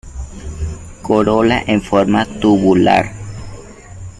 [1.03, 3.11] Corola en forma tubular.